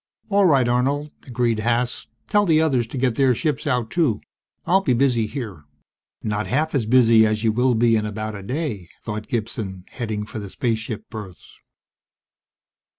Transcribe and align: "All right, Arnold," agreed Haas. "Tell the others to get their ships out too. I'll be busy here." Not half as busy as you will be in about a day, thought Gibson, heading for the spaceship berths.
"All 0.29 0.47
right, 0.47 0.67
Arnold," 0.67 1.11
agreed 1.27 1.59
Haas. 1.59 2.07
"Tell 2.27 2.47
the 2.47 2.59
others 2.59 2.87
to 2.87 2.97
get 2.97 3.13
their 3.13 3.35
ships 3.35 3.67
out 3.67 3.91
too. 3.91 4.19
I'll 4.65 4.81
be 4.81 4.95
busy 4.95 5.27
here." 5.27 5.65
Not 6.23 6.47
half 6.47 6.73
as 6.73 6.87
busy 6.87 7.23
as 7.23 7.43
you 7.43 7.51
will 7.51 7.75
be 7.75 7.95
in 7.95 8.07
about 8.07 8.33
a 8.33 8.41
day, 8.41 8.87
thought 9.03 9.27
Gibson, 9.27 9.83
heading 9.91 10.25
for 10.25 10.39
the 10.39 10.49
spaceship 10.49 11.07
berths. 11.11 11.59